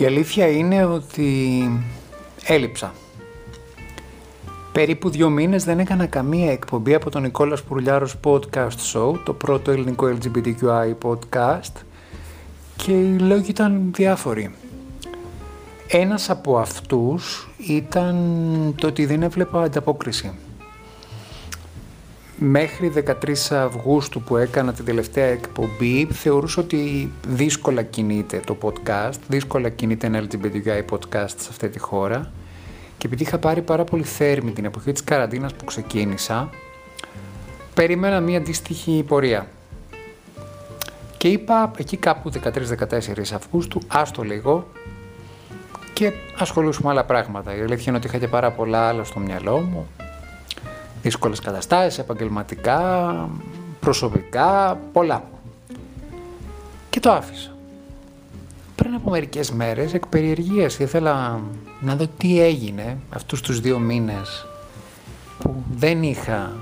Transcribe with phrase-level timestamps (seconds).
[0.00, 1.70] Η αλήθεια είναι ότι
[2.44, 2.94] έλειψα.
[4.72, 9.70] Περίπου δύο μήνες δεν έκανα καμία εκπομπή από τον Νικόλας Πουρλιάρος Podcast Show, το πρώτο
[9.70, 11.72] ελληνικό LGBTQI podcast
[12.76, 14.54] και οι λόγοι ήταν διάφοροι.
[15.88, 18.16] Ένας από αυτούς ήταν
[18.76, 20.32] το ότι δεν έβλεπα ανταπόκριση
[22.42, 29.68] μέχρι 13 Αυγούστου που έκανα την τελευταία εκπομπή θεωρούσα ότι δύσκολα κινείται το podcast, δύσκολα
[29.68, 32.32] κινείται ένα LGBTQI podcast σε αυτή τη χώρα
[32.98, 36.50] και επειδή είχα πάρει πάρα πολύ θέρμη την εποχή της καραντίνας που ξεκίνησα
[37.74, 39.46] περίμενα μια αντίστοιχη πορεία.
[41.16, 44.66] Και είπα εκεί κάπου 13-14 Αυγούστου, άστο λίγο
[45.92, 47.56] και ασχολούσουμε με άλλα πράγματα.
[47.56, 49.88] Η αλήθεια είναι ότι είχα και πάρα πολλά άλλα στο μυαλό μου
[51.10, 53.28] δύσκολες καταστάσεις, επαγγελματικά,
[53.80, 55.24] προσωπικά, πολλά.
[56.90, 57.50] Και το άφησα.
[58.74, 61.40] Πριν από μερικές μέρες, εκ περιεργίας, ήθελα
[61.80, 64.46] να δω τι έγινε αυτούς τους δύο μήνες
[65.38, 66.52] που δεν είχα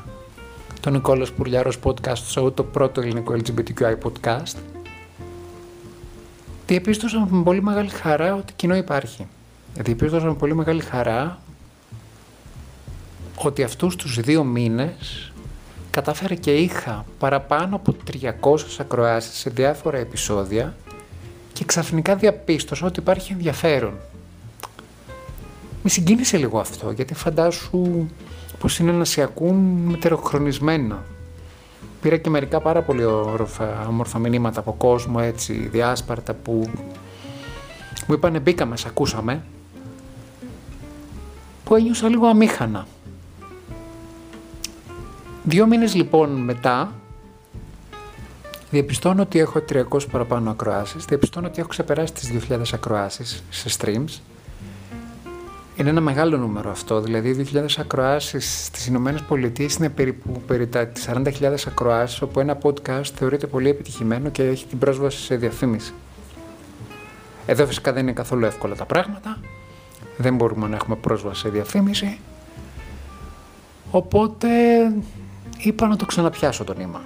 [0.81, 4.57] τον Νικόλας Πουρλιάρος Podcast Show, το πρώτο ελληνικό LGBTQI podcast.
[6.67, 9.27] Διεπίστωσα με πολύ μεγάλη χαρά ότι κοινό υπάρχει.
[9.75, 11.39] Διεπίστωσα με πολύ μεγάλη χαρά
[13.47, 15.33] ότι αυτούς τους δύο μήνες
[15.91, 20.77] κατάφερα και είχα παραπάνω από 300 ακροάσεις σε διάφορα επεισόδια
[21.53, 23.95] και ξαφνικά διαπίστωσα ότι υπάρχει ενδιαφέρον.
[25.83, 28.09] Με συγκίνησε λίγο αυτό, γιατί φαντάσου
[28.59, 29.57] πως είναι να σε ακούν
[29.91, 31.05] μετεροχρονισμένα.
[32.01, 36.71] Πήρα και μερικά πάρα πολύ όμορφα, όμορφα μηνύματα από κόσμο, έτσι, διάσπαρτα, που
[38.07, 39.43] μου είπανε μπήκαμε, σε ακούσαμε,
[41.65, 42.87] που ένιωσα λίγο αμήχανα.
[45.49, 46.93] Δύο μήνες λοιπόν μετά
[48.71, 54.21] διαπιστώνω ότι έχω 300 παραπάνω ακροάσεις, διαπιστώνω ότι έχω ξεπεράσει τις 2.000 ακροάσεις σε streams.
[55.77, 60.93] Είναι ένα μεγάλο νούμερο αυτό, δηλαδή 2.000 ακροάσεις στις Ηνωμένες Πολιτείες είναι περίπου περί τα
[61.07, 65.93] 40.000 ακροάσεις, όπου ένα podcast θεωρείται πολύ επιτυχημένο και έχει την πρόσβαση σε διαφήμιση.
[67.47, 69.41] Εδώ φυσικά δεν είναι καθόλου εύκολα τα πράγματα,
[70.17, 72.19] δεν μπορούμε να έχουμε πρόσβαση σε διαφήμιση,
[73.91, 74.49] οπότε
[75.59, 77.01] είπα να το ξαναπιάσω το νήμα.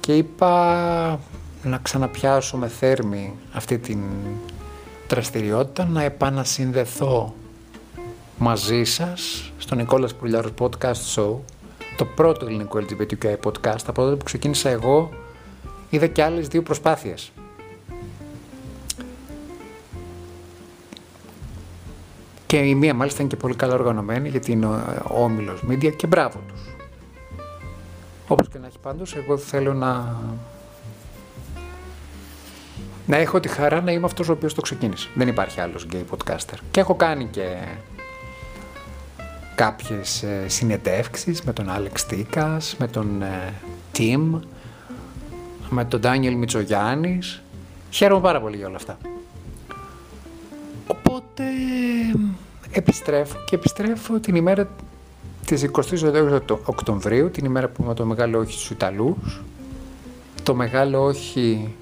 [0.00, 1.20] Και είπα
[1.62, 3.98] να ξαναπιάσω με θέρμη αυτή την
[5.08, 7.34] δραστηριότητα, να επανασυνδεθώ
[8.38, 11.34] μαζί σας στο Νικόλας Πουλιάρος Podcast Show,
[11.96, 15.10] το πρώτο ελληνικό LGBTQI podcast, από τότε που ξεκίνησα εγώ,
[15.90, 17.32] είδα και άλλες δύο προσπάθειες.
[22.46, 26.06] Και η μία μάλιστα είναι και πολύ καλά οργανωμένη γιατί είναι ο Όμιλος Media και
[26.06, 26.71] μπράβο τους.
[28.32, 30.16] Όπως και να έχει πάντως, εγώ θέλω να...
[33.06, 35.08] Να έχω τη χαρά να είμαι αυτός ο οποίος το ξεκίνησε.
[35.14, 36.58] Δεν υπάρχει άλλος gay podcaster.
[36.70, 37.56] Και έχω κάνει και
[39.54, 43.54] κάποιες ε, συνεντεύξεις με τον Άλεξ Τίκας, με τον ε,
[43.96, 44.40] Tim,
[45.70, 47.42] με τον Ντάνιελ Μητσογιάννης.
[47.90, 48.98] Χαίρομαι πάρα πολύ για όλα αυτά.
[50.86, 51.44] Οπότε
[52.70, 54.68] επιστρέφω και επιστρέφω την ημέρα
[55.54, 59.42] Τη 22 Οκτωβρίου, την ημέρα που είμαι το μεγάλο όχι στους Ιταλούς,
[60.42, 61.74] το μεγάλο όχι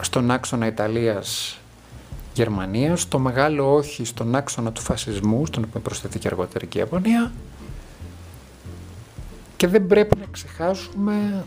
[0.00, 1.58] στον άξονα Ιταλίας
[2.34, 7.32] Γερμανίας, το μεγάλο όχι στον άξονα του φασισμού, στον οποίο προσθέθηκε αργότερα και η Ιαπωνία.
[9.56, 11.44] Και δεν πρέπει να ξεχάσουμε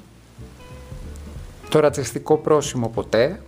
[1.69, 3.41] το ρατσιστικό πρόσημο ποτέ.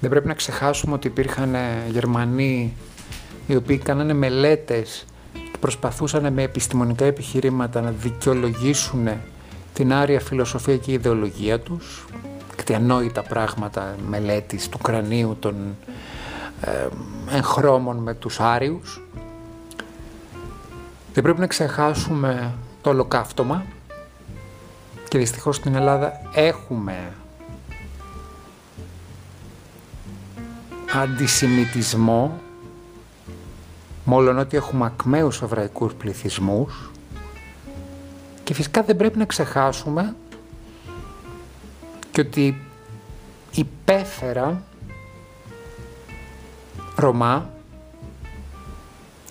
[0.00, 1.56] Δεν πρέπει να ξεχάσουμε ότι υπήρχαν
[1.90, 2.76] Γερμανοί
[3.46, 9.08] οι οποίοι κάνανε μελέτες και προσπαθούσαν με επιστημονικά επιχειρήματα να δικαιολογήσουν
[9.72, 12.04] την άρια φιλοσοφία και ιδεολογία τους,
[12.56, 15.76] κτιανόητα πράγματα μελέτης του κρανίου των
[16.60, 16.86] ε,
[17.36, 19.02] εγχρώμων με τους Άριους.
[21.12, 23.64] Δεν πρέπει να ξεχάσουμε το ολοκαύτωμα
[25.08, 27.12] και δυστυχώς στην Ελλάδα έχουμε
[30.94, 32.40] αντισημιτισμό
[34.08, 36.90] μόλον ότι έχουμε ακμαίους εβραϊκούς πληθυσμούς
[38.44, 40.14] και φυσικά δεν πρέπει να ξεχάσουμε
[42.12, 42.60] και ότι
[43.50, 44.62] υπέφερα
[46.96, 47.50] Ρωμά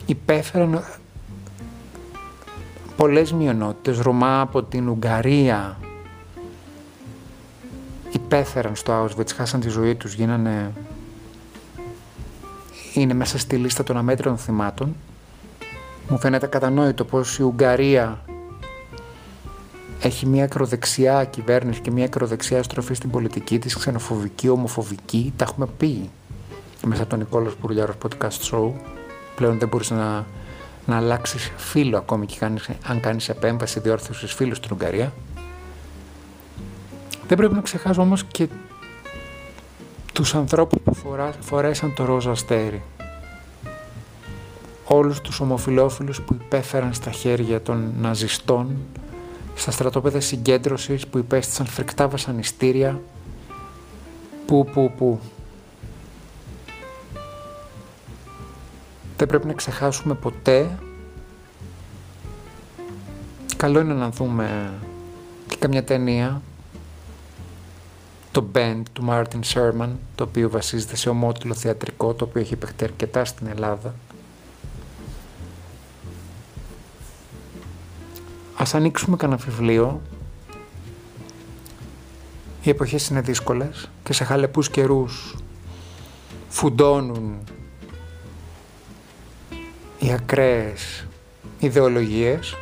[0.06, 0.84] υπέφεραν
[2.96, 5.78] πολλές μειονότητες, Ρωμά από την Ουγγαρία
[8.12, 10.72] υπέφεραν στο Auschwitz, χάσαν τη ζωή τους, γίνανε
[13.02, 14.96] είναι μέσα στη λίστα των αμέτρων θυμάτων.
[16.08, 18.22] Μου φαίνεται κατανόητο πως η Ουγγαρία
[20.00, 25.68] έχει μια ακροδεξιά κυβέρνηση και μια ακροδεξιά στροφή στην πολιτική της, ξενοφοβική, ομοφοβική, τα έχουμε
[25.78, 26.10] πει
[26.86, 28.72] μέσα από τον Νικόλος Πουρλιάρος podcast show.
[29.36, 30.26] Πλέον δεν μπορείς να,
[30.86, 35.14] να αλλάξεις φίλο ακόμη και κάνεις, αν κάνεις επέμβαση διόρθωσης φίλου στην Ουγγαρία.
[37.28, 38.48] Δεν πρέπει να ξεχάσω όμως και
[40.16, 42.84] τους ανθρώπους που φορά, φορέσαν το ρόζα αστέρι.
[44.86, 48.78] Όλους τους ομοφιλόφιλους που υπέφεραν στα χέρια των ναζιστών,
[49.56, 53.02] στα στρατόπεδα συγκέντρωσης που υπέστησαν φρικτά βασανιστήρια,
[54.46, 55.20] που, που, που.
[59.18, 60.80] Δεν πρέπει να ξεχάσουμε ποτέ.
[63.58, 64.74] Καλό είναι να δούμε
[65.48, 66.42] και καμιά ταινία
[68.36, 72.84] το Band του Martin Sherman, το οποίο βασίζεται σε ομότιλο θεατρικό, το οποίο έχει παιχτεί
[72.84, 73.96] αρκετά στην Ελλάδα.
[78.58, 80.02] Ας ανοίξουμε κανένα βιβλίο.
[82.62, 85.36] Οι εποχές είναι δύσκολες και σε χαλεπούς καιρούς
[86.50, 87.38] φουντώνουν
[90.00, 91.08] οι ακραίες
[91.60, 92.56] ιδεολογίες.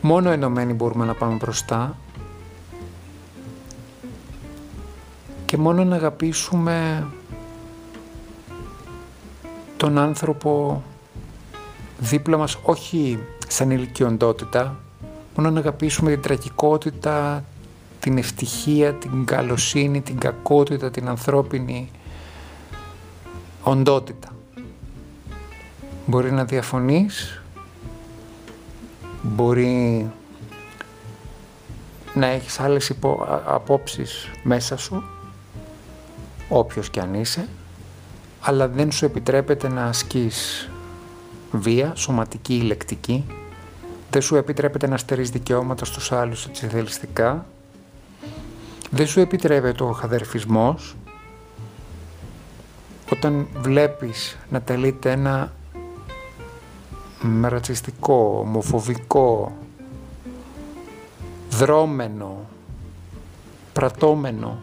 [0.00, 1.98] Μόνο ενωμένοι μπορούμε να πάμε μπροστά
[5.54, 7.06] και μόνο να αγαπήσουμε
[9.76, 10.82] τον άνθρωπο
[11.98, 13.18] δίπλα μας όχι
[13.48, 14.76] σαν ηλικιοντότητα,
[15.36, 17.44] μόνο να αγαπήσουμε την τραγικότητα,
[18.00, 21.90] την ευτυχία, την καλοσύνη, την κακότητα, την ανθρώπινη
[23.62, 24.28] οντότητα.
[26.06, 27.42] Μπορεί να διαφωνείς,
[29.22, 30.10] μπορεί
[32.14, 33.40] να έχεις άλλες υπο...
[33.46, 35.02] απόψεις μέσα σου,
[36.48, 37.48] όποιος και αν είσαι,
[38.40, 40.68] αλλά δεν σου επιτρέπεται να ασκείς
[41.52, 43.24] βία, σωματική ή λεκτική,
[44.10, 47.46] δεν σου επιτρέπεται να στερείς δικαιώματα στους άλλους έτσι θελιστικά,
[48.90, 50.96] δεν σου επιτρέπεται ο χαδερφισμός,
[53.12, 55.52] όταν βλέπεις να τελείται ένα
[57.42, 59.56] ρατσιστικό, ομοφοβικό,
[61.50, 62.48] δρόμενο,
[63.72, 64.58] πρατώμενο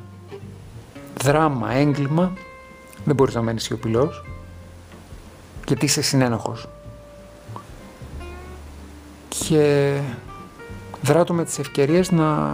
[1.21, 2.33] δράμα, έγκλημα,
[3.05, 4.23] δεν μπορείς να μένεις σιωπηλός,
[5.67, 6.67] γιατί είσαι συνένοχος.
[9.29, 9.97] Και
[11.01, 12.51] δράτω με τις ευκαιρίες να,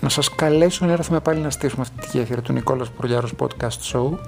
[0.00, 3.92] να σας καλέσω να έρθουμε πάλι να στήσουμε αυτή τη γέφυρα του Νικόλας Προλιάρος Podcast
[3.92, 4.18] Show.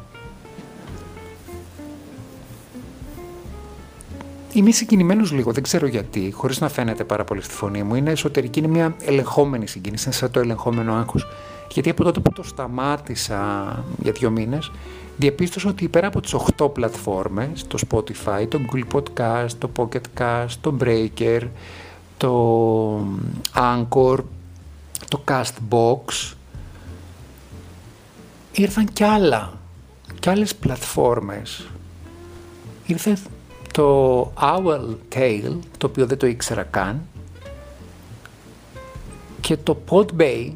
[4.53, 7.95] Είμαι συγκινημένος λίγο, δεν ξέρω γιατί, χωρίς να φαίνεται πάρα πολύ στη φωνή μου.
[7.95, 11.27] Είναι εσωτερική, είναι μια ελεγχόμενη συγκίνηση, είναι σαν το ελεγχόμενο άγχος
[11.73, 14.71] γιατί από τότε που το σταμάτησα για δύο μήνες,
[15.17, 20.55] διαπίστωσα ότι πέρα από τις 8 πλατφόρμες, το Spotify, το Google Podcast, το Pocket Cast,
[20.61, 21.41] το Breaker,
[22.17, 23.07] το
[23.55, 24.19] Anchor,
[25.09, 26.33] το Castbox,
[28.53, 29.53] ήρθαν κι άλλα,
[30.21, 31.67] κι άλλες πλατφόρμες.
[32.87, 33.17] Ήρθε
[33.73, 37.01] το Owl Tail, το οποίο δεν το ήξερα καν,
[39.41, 40.51] και το Podbay,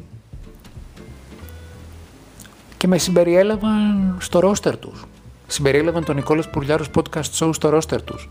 [2.77, 5.05] και με συμπεριέλαβαν στο ρόστερ τους.
[5.47, 8.29] Συμπεριέλαβαν τον Νικόλας Πουρλιάρος podcast show στο ρόστερ τους.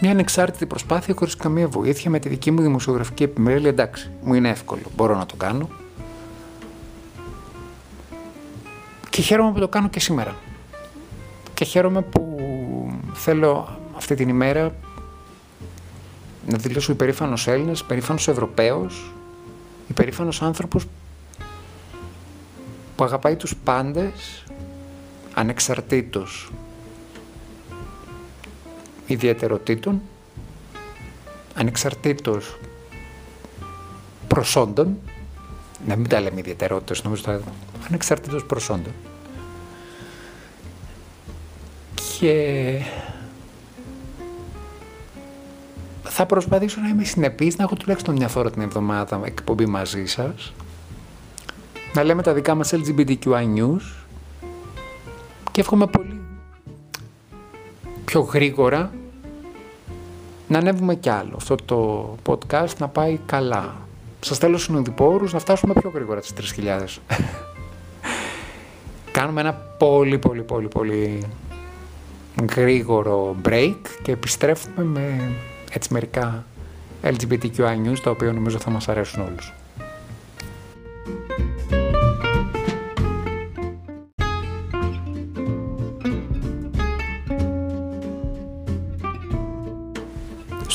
[0.00, 3.68] Μια ανεξάρτητη προσπάθεια χωρίς καμία βοήθεια με τη δική μου δημοσιογραφική επιμέλεια.
[3.68, 5.68] Εντάξει, μου είναι εύκολο, μπορώ να το κάνω.
[9.10, 10.34] Και χαίρομαι που το κάνω και σήμερα.
[11.54, 12.38] Και χαίρομαι που
[13.12, 14.74] θέλω αυτή την ημέρα
[16.46, 19.12] να δηλώσω υπερήφανος Έλληνας, υπερήφανος Ευρωπαίος,
[19.88, 20.86] υπερήφανος άνθρωπος
[22.96, 24.44] που αγαπάει τους πάντες
[25.34, 26.50] ανεξαρτήτως
[29.06, 30.02] ιδιαιτεροτήτων,
[31.54, 32.58] ανεξαρτήτως
[34.28, 34.98] προσόντων,
[35.86, 37.40] να μην τα λέμε ιδιαιτερότητες, νομίζω τα
[37.88, 38.92] ανεξαρτήτως προσόντων.
[42.18, 42.80] Και
[46.02, 50.52] θα προσπαθήσω να είμαι συνεπής, να έχω τουλάχιστον μια φορά την εβδομάδα εκπομπή μαζί σας,
[51.94, 54.04] να λέμε τα δικά μας LGBTQI news
[55.52, 56.20] και εύχομαι πολύ
[58.04, 58.92] πιο γρήγορα
[60.48, 61.32] να ανέβουμε κι άλλο.
[61.36, 63.74] Αυτό το podcast να πάει καλά.
[64.20, 66.80] Σας θέλω συνοδοιπόρους να φτάσουμε πιο γρήγορα τις 3.000.
[69.12, 71.22] Κάνουμε ένα πολύ πολύ πολύ πολύ
[72.54, 75.32] γρήγορο break και επιστρέφουμε με
[75.72, 76.44] έτσι μερικά
[77.02, 79.52] LGBTQI news τα οποία νομίζω θα μας αρέσουν όλους.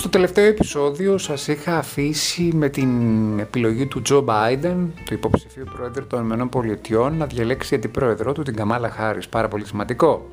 [0.09, 6.07] Στο τελευταίο επεισόδιο σας είχα αφήσει με την επιλογή του Τζο Μπάιντεν, του υποψηφίου πρόεδρου
[6.07, 9.27] των ΗΠΑ, να διαλέξει αντιπρόεδρό του την Καμάλα Χάρης.
[9.27, 10.29] Πάρα πολύ σημαντικό.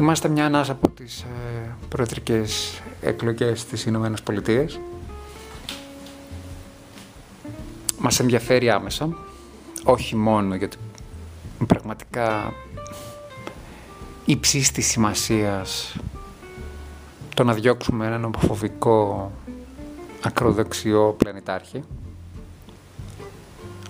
[0.00, 4.80] Είμαστε μια ανάσα από τις ε, προεδρικές εκλογές στις Ηνωμένες Πολιτείες.
[7.98, 9.16] Μας ενδιαφέρει άμεσα,
[9.84, 10.76] όχι μόνο γιατί
[11.66, 12.52] πραγματικά
[14.24, 15.96] υψής της σημασίας
[17.38, 19.30] το να διώξουμε έναν ομοφοβικό
[20.22, 21.84] ακροδεξιό πλανητάρχη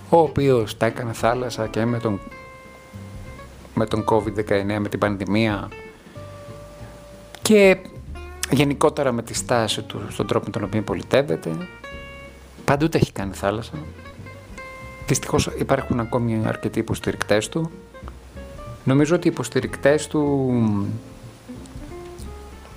[0.09, 2.21] ο οποίος τα έκανε θάλασσα και με τον,
[3.75, 5.69] με τον COVID-19, με την πανδημία
[7.43, 7.77] και
[8.51, 11.51] γενικότερα με τη στάση του στον τρόπο με τον οποίο πολιτεύεται.
[12.65, 13.73] Παντού τα έχει κάνει θάλασσα.
[15.07, 17.71] Δυστυχώς υπάρχουν ακόμη αρκετοί υποστηρικτές του.
[18.85, 20.53] Νομίζω ότι οι υποστηρικτές του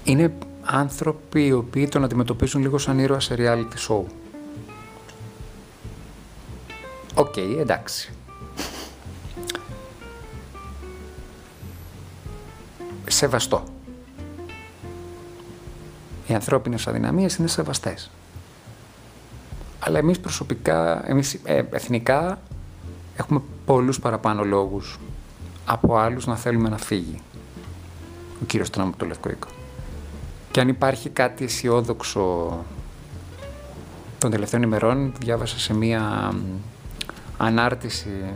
[0.03, 4.03] είναι άνθρωποι οι οποίοι τον αντιμετωπίζουν λίγο σαν ήρωα σε reality show.
[7.15, 8.13] OK, okay, εντάξει.
[13.07, 13.63] Σεβαστό.
[16.27, 18.11] Οι ανθρώπινες αδυναμίες είναι σεβαστές.
[19.79, 22.39] Αλλά εμείς προσωπικά, εμείς ε, εθνικά,
[23.15, 24.99] έχουμε πολλούς παραπάνω λόγους
[25.65, 27.21] από άλλους να θέλουμε να φύγει
[28.41, 29.47] ο κύριος Τραμπ το Λευκό Οίκο.
[30.51, 32.57] Και αν υπάρχει κάτι αισιόδοξο
[34.17, 36.33] των τελευταίων ημερών, διάβασα σε μία
[37.37, 38.33] ανάρτηση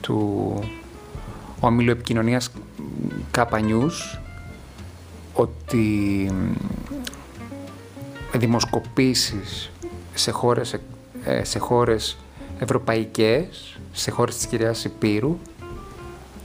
[0.00, 0.58] του
[1.60, 2.50] ομίλου επικοινωνίας
[3.36, 4.18] Kappa News
[5.32, 6.30] ότι
[8.34, 9.70] δημοσκοπήσεις
[10.14, 10.80] σε χώρες,
[11.24, 12.16] ε, σε χώρες
[12.58, 15.38] ευρωπαϊκές, σε χώρες της κυριάς Υπήρου,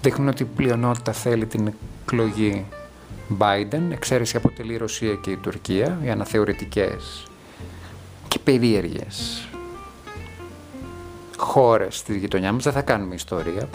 [0.01, 2.65] δείχνουν ότι η πλειονότητα θέλει την εκλογή
[3.39, 7.23] Biden, εξαίρεση αποτελεί η Ρωσία και η Τουρκία, οι αναθεωρητικές
[8.27, 9.47] και περίεργες
[11.37, 13.69] χώρες στη γειτονιάς μας, δεν θα κάνουμε ιστορία.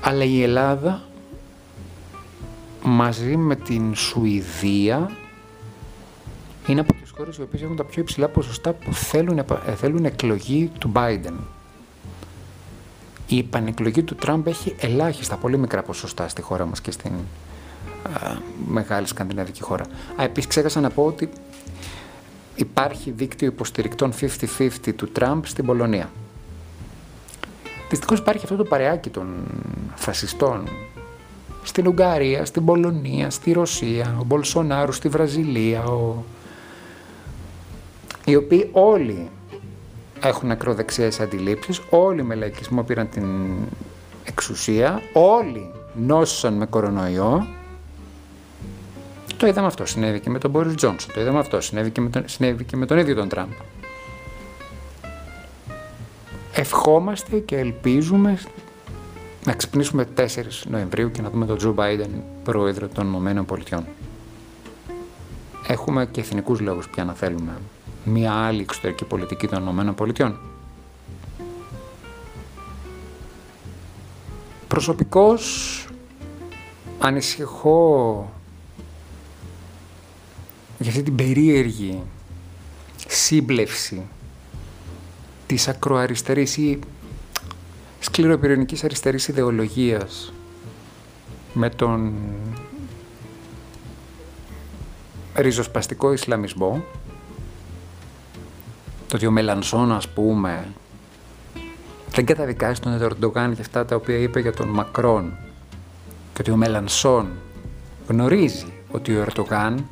[0.00, 1.02] Αλλά η Ελλάδα
[2.82, 5.10] μαζί με την Σουηδία
[6.66, 9.44] είναι από τις χώρες οι οποίες έχουν τα πιο υψηλά ποσοστά που θέλουν,
[9.76, 11.34] θέλουν εκλογή του Biden
[13.26, 17.12] η επανεκλογή του Τραμπ έχει ελάχιστα, πολύ μικρά ποσοστά στη χώρα μας και στην
[18.02, 19.84] α, μεγάλη σκανδιναβική χώρα.
[20.20, 21.28] Α, επίσης ξέχασα να πω ότι
[22.56, 24.12] υπάρχει δίκτυο υποστηρικτών
[24.58, 26.10] 50-50 του Τραμπ στην Πολωνία.
[27.90, 29.26] Δυστυχώς υπάρχει αυτό το παρεάκι των
[29.94, 30.68] φασιστών
[31.62, 36.24] στην Ουγγαρία, στην Πολωνία, στη Ρωσία, ο Μπολσονάρου στη Βραζιλία, ο...
[38.24, 39.28] οι οποίοι όλοι
[40.26, 43.26] έχουν ακροδεξιές αντιλήψεις, όλοι με λαϊκισμό πήραν την
[44.24, 47.46] εξουσία, όλοι νόσησαν με κορονοϊό.
[49.36, 52.08] Το είδαμε αυτό, συνέβη και με τον Μπόρις Τζόνσον, το είδαμε αυτό, συνέβη και με
[52.08, 53.50] τον, συνέβη και με τον ίδιο τον Τραμπ.
[56.52, 58.38] Ευχόμαστε και ελπίζουμε
[59.44, 60.24] να ξυπνήσουμε 4
[60.64, 63.84] Νοεμβρίου και να δούμε τον Τζο Μπάιντεν πρόεδρο των ΗΠΑ.
[65.66, 67.52] Έχουμε και εθνικούς λόγους πια να θέλουμε
[68.08, 70.40] μια άλλη εξωτερική πολιτική των ΗΠΑ.
[74.68, 75.86] Προσωπικώς
[76.98, 78.32] ανησυχώ
[80.78, 82.02] για αυτή την περίεργη
[83.08, 84.06] σύμπλευση
[85.46, 86.78] της ακροαριστερής ή
[88.00, 90.32] σκληροπυρηνικής αριστερής ιδεολογίας
[91.52, 92.14] με τον
[95.34, 96.84] ριζοσπαστικό Ισλαμισμό
[99.08, 100.66] το ότι ο Μελανσόν, ας πούμε,
[102.10, 105.32] δεν καταδικάζει τον Ερντογάν για αυτά τα οποία είπε για τον Μακρόν
[106.32, 107.28] και ότι ο Μελανσόν
[108.08, 109.84] γνωρίζει ότι ο Ερντογάν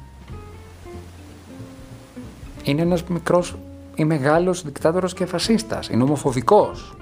[2.63, 3.57] είναι ένας μικρός
[3.95, 6.97] ή μεγάλος δικτάτορος και φασίστας, είναι ομοφοβικός.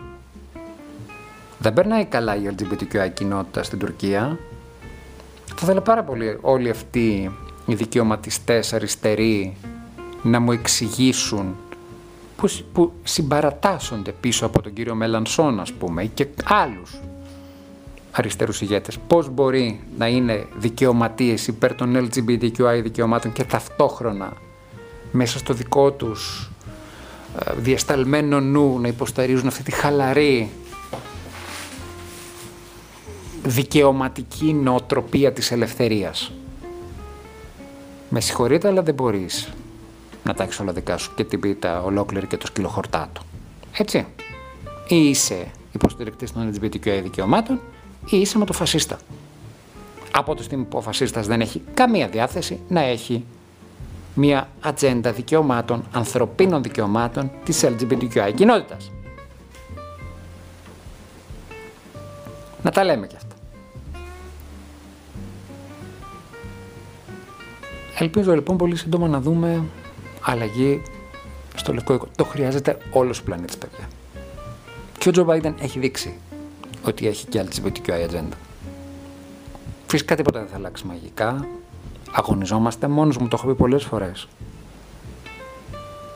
[1.58, 4.38] Δεν περνάει καλά η LGBTQI κοινότητα στην Τουρκία.
[5.46, 7.30] Θα ήθελα πάρα πολύ όλοι αυτοί
[7.66, 9.56] οι δικαιωματιστές αριστεροί
[10.22, 11.56] να μου εξηγήσουν
[12.36, 17.00] που, που συμπαρατάσσονται πίσω από τον κύριο Μελανσόν ας πούμε και άλλους
[18.10, 18.98] αριστερούς ηγέτες.
[19.06, 24.32] Πώς μπορεί να είναι δικαιωματίες υπέρ των LGBTQI δικαιωμάτων και ταυτόχρονα
[25.12, 26.50] μέσα στο δικό τους
[27.38, 30.50] ε, διασταλμένο νου να υποσταρίζουν αυτή τη χαλαρή
[33.42, 36.32] δικαιωματική νοοτροπία της ελευθερίας.
[38.08, 39.52] Με συγχωρείτε αλλά δεν μπορείς
[40.24, 43.22] να τα έχει όλα δικά σου και την πίτα ολόκληρη και το σκυλοχορτά του.
[43.72, 44.06] Έτσι.
[44.88, 47.60] Ή είσαι υποστηρικτής των LGBTQI δικαιωμάτων
[48.10, 48.98] ή είσαι με το φασίστα.
[50.10, 53.24] Από τη στιγμή που ο φασίστας δεν έχει καμία διάθεση να έχει
[54.14, 58.90] μια ατζέντα δικαιωμάτων, ανθρωπίνων δικαιωμάτων της LGBTQI κοινότητας.
[62.62, 63.34] Να τα λέμε κι αυτά.
[67.98, 69.64] Ελπίζω λοιπόν πολύ σύντομα να δούμε
[70.24, 70.82] αλλαγή
[71.54, 72.08] στο λευκό οίκο.
[72.16, 73.88] Το χρειάζεται όλος ο πλανήτης, παιδιά.
[74.98, 76.14] Και ο Τζο Μπάιντεν έχει δείξει
[76.82, 78.36] ότι έχει και LGBTQI ατζέντα.
[79.86, 81.46] Φυσικά τίποτα δεν θα αλλάξει μαγικά.
[82.12, 84.28] Αγωνιζόμαστε μόνος μου, το έχω πει πολλές φορές.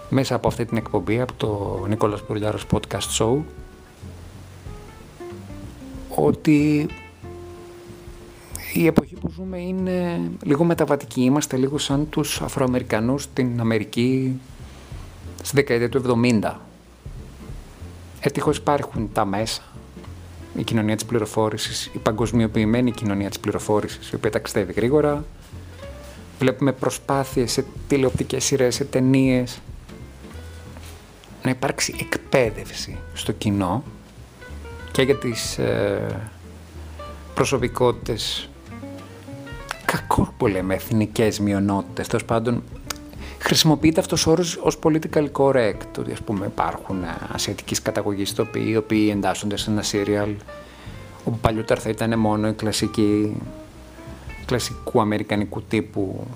[0.09, 3.39] Μέσα από αυτή την εκπομπή, από το Νίκολας Πουρλιάρος Podcast Show,
[6.15, 6.87] ότι
[8.81, 11.21] η εποχή που ζούμε είναι λίγο μεταβατική.
[11.21, 14.41] Είμαστε λίγο σαν τους Αφροαμερικανούς στην Αμερική
[15.43, 16.55] στη δεκαετία του 70.
[18.21, 19.63] Ευτυχώς υπάρχουν τα μέσα,
[20.57, 25.25] η κοινωνία της πληροφόρησης, η παγκοσμιοποιημένη κοινωνία της πληροφόρησης, η οποία ταξιδεύει γρήγορα.
[26.39, 29.61] Βλέπουμε προσπάθειες σε τηλεοπτικές σειρές, σε ταινίες
[31.43, 33.85] να υπάρξει εκπαίδευση στο κοινό
[34.93, 36.31] και για τις ε,
[37.35, 38.49] προσωπικότητες
[39.87, 42.63] κακό που λέμε εθνικές μειονότητες, τέλος πάντων
[43.39, 48.67] χρησιμοποιείται αυτός ο όρος ως political correct, ότι ας πούμε υπάρχουν ε, ασιατικής καταγωγής τοπίοι,
[48.69, 50.35] οι οποίοι εντάσσονται σε ένα serial
[51.25, 53.37] όπου παλιότερα θα ήταν μόνο η κλασική,
[54.47, 56.27] κλασικού αμερικανικού τύπου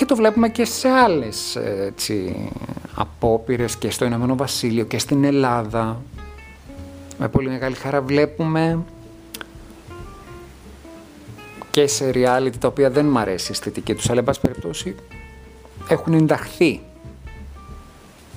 [0.00, 2.48] και το βλέπουμε και σε άλλες έτσι,
[2.94, 6.02] απόπειρες και στο Ηνωμένο Βασίλειο και στην Ελλάδα.
[7.18, 8.84] Με πολύ μεγάλη χαρά βλέπουμε
[11.70, 14.94] και σε reality τα οποία δεν μ' αρέσει η αισθητική τους, αλλά εν πάση περιπτώσει
[15.88, 16.80] έχουν ενταχθεί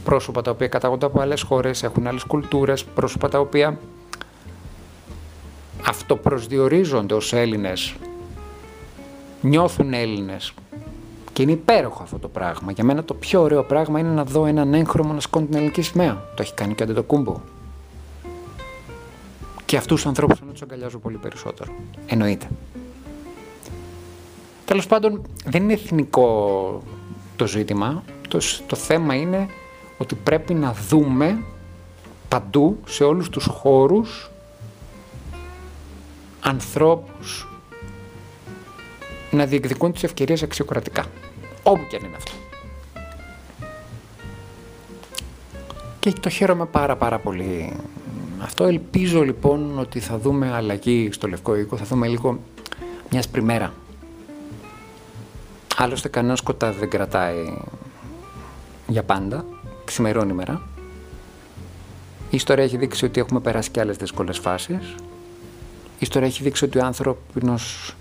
[0.04, 3.80] πρόσωπα τα οποία καταγόνται από άλλες χώρες, έχουν άλλες κουλτούρες, πρόσωπα τα οποία
[5.88, 7.96] αυτοπροσδιορίζονται ως Έλληνες,
[9.42, 10.54] νιώθουν Έλληνες
[11.34, 12.72] και είναι υπέροχο αυτό το πράγμα.
[12.72, 15.82] Για μένα το πιο ωραίο πράγμα είναι να δω έναν έγχρωμο να σκόνει την ελληνική
[15.82, 16.14] σημαία.
[16.14, 17.40] Το έχει κάνει και το κούμπο.
[19.66, 21.72] Και αυτούς τους ανθρώπους να τους αγκαλιάζω πολύ περισσότερο.
[22.06, 22.48] Εννοείται.
[24.66, 26.82] Τέλος πάντων, δεν είναι εθνικό
[27.36, 28.04] το ζήτημα.
[28.28, 29.48] Το, το θέμα είναι
[29.98, 31.44] ότι πρέπει να δούμε
[32.28, 34.32] παντού, σε όλους τους χώρους,
[36.40, 37.48] ανθρώπους
[39.32, 41.06] να διεκδικούν τις ευκαιρίες αξιοκρατικά.
[41.64, 42.32] Όπου και αν είναι αυτό.
[46.00, 47.74] Και το χαίρομαι πάρα πάρα πολύ
[48.42, 48.64] αυτό.
[48.64, 52.40] Ελπίζω λοιπόν ότι θα δούμε αλλαγή στο Λευκό Οίκο, θα δούμε λίγο
[53.10, 53.74] μιας σπριμέρα
[55.78, 57.58] Άλλωστε κανένας σκοτάδι δεν κρατάει
[58.88, 59.46] για πάντα,
[59.86, 60.62] ξημερώνει μέρα.
[62.30, 64.96] Η ιστορία έχει δείξει ότι έχουμε περάσει και άλλες δύσκολες φάσεις.
[65.94, 67.96] Η ιστορία έχει δείξει ότι ο άνθρωπος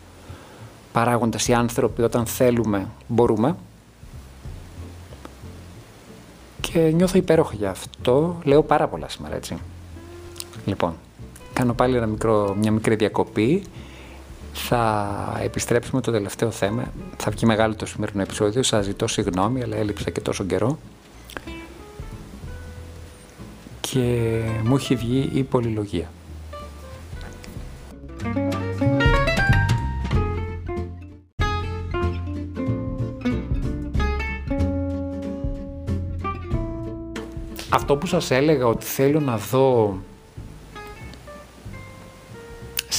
[0.93, 3.57] παράγοντας, οι άνθρωποι όταν θέλουμε μπορούμε.
[6.61, 8.41] Και νιώθω υπέροχο για αυτό.
[8.45, 9.57] Λέω πάρα πολλά σήμερα, έτσι.
[10.65, 10.95] Λοιπόν,
[11.53, 13.63] κάνω πάλι ένα μικρό, μια μικρή διακοπή
[14.53, 16.93] θα επιστρέψουμε το τελευταίο θέμα.
[17.17, 18.63] Θα βγει μεγάλο το σημερινό επεισόδιο.
[18.63, 20.79] Σας ζητώ συγγνώμη, αλλά έλειψα και τόσο καιρό.
[23.81, 26.11] Και μου έχει βγει η πολυλογία.
[37.69, 39.99] Αυτό που σας έλεγα ότι θέλω να δω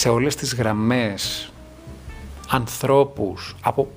[0.04, 1.52] σε όλες τις γραμμές
[2.50, 3.88] ανθρώπους από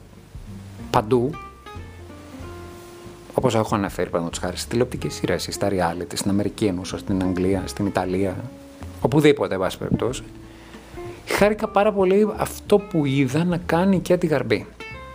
[0.91, 1.31] παντού,
[3.35, 7.63] όπως έχω αναφέρει παραδείγματος χάρη στις τηλεοπτικές σειρές, στα reality, στην Αμερική εννοούσα, στην Αγγλία,
[7.67, 8.37] στην Ιταλία,
[9.01, 10.23] οπουδήποτε, εν πάση περιπτώσει,
[11.27, 14.67] χάρηκα πάρα πολύ αυτό που είδα να κάνει και την Γαρμπή,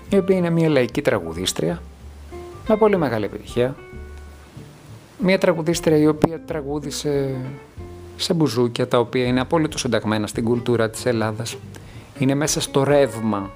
[0.10, 1.82] η οποία είναι μια λαϊκή τραγουδίστρια,
[2.68, 3.76] με πολύ μεγάλη επιτυχία,
[5.20, 7.36] μια τραγουδίστρια η οποία τραγούδισε
[8.22, 11.58] σε μπουζούκια τα οποία είναι απόλυτο συνταγμένα στην κουλτούρα της Ελλάδας.
[12.20, 13.50] Είναι μέσα στο ρεύμα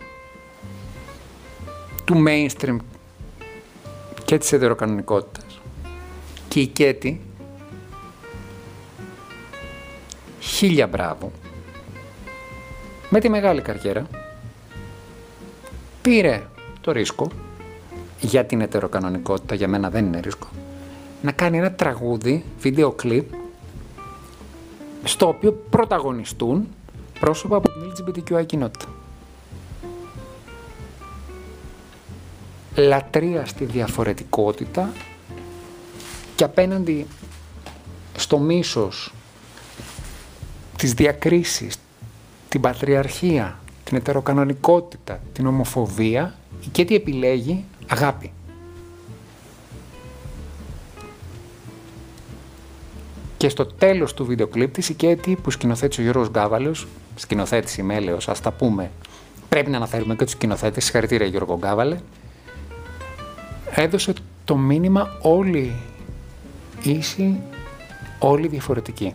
[2.05, 2.77] του mainstream
[4.25, 5.61] και της ετεροκανονικότητας.
[6.47, 7.21] Και η Κέτη,
[10.39, 11.31] χίλια μπράβο,
[13.09, 14.07] με τη μεγάλη καριέρα,
[16.01, 16.43] πήρε
[16.81, 17.29] το ρίσκο,
[18.19, 20.47] για την ετεροκανονικότητα, για μένα δεν είναι ρίσκο,
[21.21, 23.29] να κάνει ένα τραγούδι, βίντεο κλιπ,
[25.05, 26.67] στο οποίο πρωταγωνιστούν
[27.19, 28.85] πρόσωπα από την LGBTQI κοινότητα.
[32.75, 34.89] Λατρεία στη διαφορετικότητα
[36.35, 37.07] και απέναντι
[38.17, 39.13] στο μίσος,
[40.75, 41.77] τις διακρίσεις,
[42.49, 46.35] την πατριαρχία, την ετεροκανονικότητα, την ομοφοβία
[46.71, 48.31] και τι επιλέγει Αγάπη.
[53.45, 57.83] Και στο τέλος του βίντεο κλιπ της η Κέτη που σκηνοθέτησε ο Γιώργος Γκάβαλος, σκηνοθέτηση
[57.83, 58.91] μέλεος, ας τα πούμε,
[59.49, 61.97] πρέπει να αναφέρουμε και τους σκηνοθέτες, συγχαρητήρια Γιώργο Γκάβαλε,
[63.71, 64.13] έδωσε
[64.45, 65.75] το μήνυμα όλοι
[66.83, 67.41] ίσοι,
[68.19, 69.13] όλοι διαφορετικοί.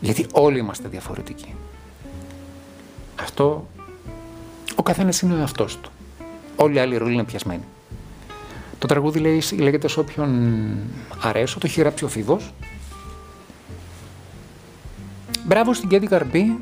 [0.00, 1.54] Γιατί όλοι είμαστε διαφορετικοί.
[3.20, 3.66] Αυτό
[4.74, 5.90] ο καθένας είναι ο εαυτός του.
[6.56, 7.64] Όλοι οι άλλοι ρόλοι είναι πιασμένοι.
[8.78, 10.72] Το τραγούδι λέει, λέγεται σε όποιον
[11.20, 12.52] αρέσω, το έχει γράψει ο Φίβος.
[15.44, 16.58] Μπράβο στην Κέντι Καρμπή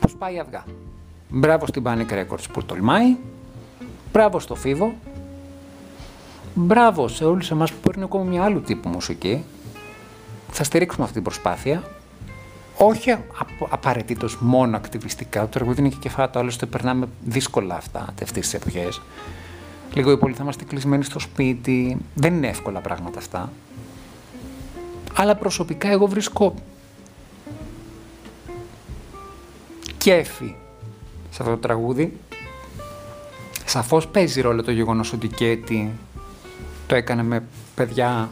[0.00, 0.64] που σπάει αυγά.
[1.28, 3.16] Μπράβο στην Panic Records που τολμάει.
[4.12, 4.94] Μπράβο στο Φίβο.
[6.54, 9.44] Μπράβο σε όλους εμάς που παίρνουν ακόμα μια άλλου τύπου μουσική.
[10.50, 11.82] Θα στηρίξουμε αυτή την προσπάθεια
[12.76, 13.16] όχι
[13.70, 15.40] απαραίτητος μόνο ακτιβιστικά.
[15.40, 19.00] Το τραγούδι είναι και κεφάτο, άλλωστε περνάμε δύσκολα αυτά αυτές τις εποχές.
[19.94, 21.96] Λίγο οι πολλοί θα είμαστε κλεισμένοι στο σπίτι.
[22.14, 23.52] Δεν είναι εύκολα πράγματα αυτά.
[25.14, 26.54] Αλλά προσωπικά εγώ βρίσκω
[30.00, 30.54] κέφι
[31.30, 32.16] σε αυτό το τραγούδι.
[33.64, 35.90] Σαφώς παίζει ρόλο το γεγονός ότι Κέτι
[36.86, 37.42] το έκανε με
[37.74, 38.30] παιδιά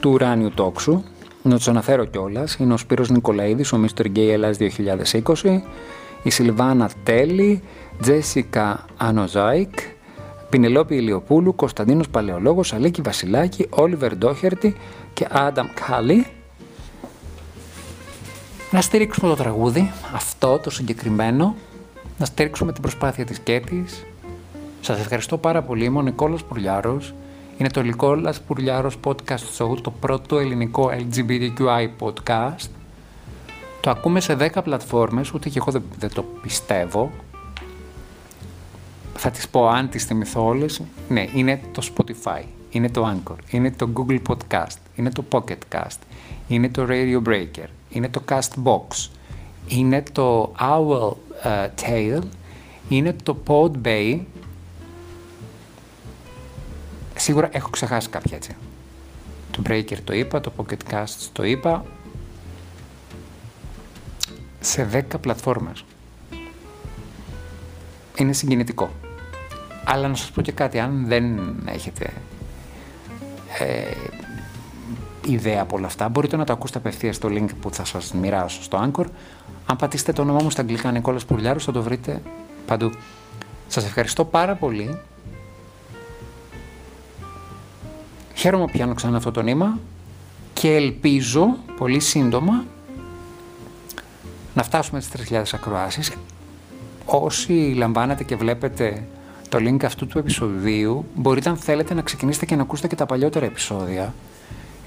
[0.00, 1.02] του ουράνιου τόξου
[1.42, 2.54] να τους αναφέρω κιόλας.
[2.54, 4.06] Είναι ο Σπύρος Νικολαίδης, ο Mr.
[4.16, 5.62] Gay Ελλάς 2020,
[6.22, 7.62] η Σιλβάνα Τέλη,
[8.00, 9.70] Τζέσικα Ανοζάικ,
[10.48, 14.76] Πινελόπη Ηλιοπούλου, Κωνσταντίνος Παλαιολόγος, Αλίκη Βασιλάκη, Όλιβερ Ντόχερτη
[15.12, 16.26] και Άνταμ Κάλι.
[18.72, 21.54] Να στηρίξουμε το τραγούδι, αυτό το συγκεκριμένο,
[22.18, 24.06] να στηρίξουμε την προσπάθεια της Κέτης.
[24.80, 27.14] Σας ευχαριστώ πάρα πολύ, είμαι ο Νικόλος Πουρλιάρος.
[27.58, 32.68] Είναι το Λικόλας Πουρλιάρος Podcast Show, το πρώτο ελληνικό LGBTQI podcast.
[33.80, 37.10] Το ακούμε σε 10 πλατφόρμες, ούτε και εγώ δεν, το πιστεύω.
[39.16, 40.82] Θα τις πω αν τις θυμηθώ όλες.
[41.08, 45.98] Ναι, είναι το Spotify, είναι το Anchor, είναι το Google Podcast, είναι το Pocket Cast,
[46.48, 49.08] είναι το Radio Breaker, είναι το Castbox,
[49.66, 51.12] είναι το Owl
[51.44, 52.20] uh, Tail,
[52.88, 54.20] είναι το Podbay,
[57.20, 58.56] Σίγουρα έχω ξεχάσει κάποια έτσι.
[59.50, 61.84] Το Breaker το είπα, το Pocket Cast το είπα.
[64.60, 65.84] Σε 10 πλατφόρμες.
[68.16, 68.90] Είναι συγκινητικό.
[69.84, 72.12] Αλλά να σας πω και κάτι, αν δεν έχετε
[73.58, 73.90] ε,
[75.26, 78.62] ιδέα από όλα αυτά, μπορείτε να το ακούσετε απευθείας στο link που θα σας μοιράσω
[78.62, 79.04] στο Anchor.
[79.66, 82.22] Αν πατήσετε το όνομά μου στα αγγλικά Νικόλας Πουρλιάρου θα το βρείτε
[82.66, 82.90] παντού.
[83.68, 84.98] Σας ευχαριστώ πάρα πολύ
[88.40, 89.78] Χαίρομαι που πιάνω ξανά αυτό το νήμα
[90.52, 92.64] και ελπίζω πολύ σύντομα
[94.54, 96.12] να φτάσουμε στις 3.000 ακροάσεις.
[97.04, 99.04] Όσοι λαμβάνετε και βλέπετε
[99.48, 103.06] το link αυτού του επεισοδίου, μπορείτε αν θέλετε να ξεκινήσετε και να ακούσετε και τα
[103.06, 104.14] παλιότερα επεισόδια,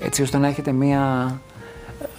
[0.04, 1.36] έτσι ώστε να έχετε μια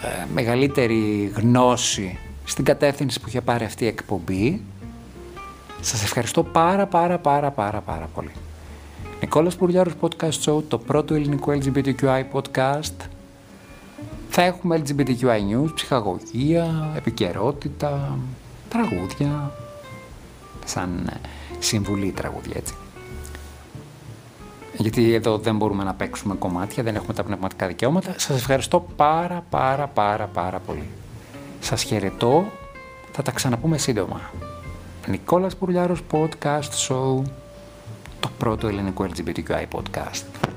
[0.02, 4.62] ε, μεγαλύτερη γνώση στην κατεύθυνση που είχε πάρει αυτή η εκπομπή.
[5.80, 8.30] Σας ευχαριστώ πάρα πάρα πάρα πάρα πάρα πολύ.
[9.20, 13.08] Νικόλας Πουρλιάρος Podcast Show, το πρώτο ελληνικό LGBTQI podcast.
[14.28, 18.18] Θα έχουμε LGBTQI news, ψυχαγωγία, επικαιρότητα,
[18.68, 19.52] τραγούδια,
[20.64, 21.20] σαν ε,
[21.58, 22.74] συμβουλή τραγούδια έτσι.
[24.76, 28.14] Γιατί εδώ δεν μπορούμε να παίξουμε κομμάτια, δεν έχουμε τα πνευματικά δικαιώματα.
[28.16, 30.88] Σας ευχαριστώ πάρα πάρα πάρα πάρα πολύ.
[31.60, 32.44] Σας χαιρετώ,
[33.12, 34.20] θα τα ξαναπούμε σύντομα.
[35.06, 37.22] Νικόλας Πουρλιάρος Podcast Show
[38.20, 40.53] το πρώτο ελληνικό LGBTQI podcast.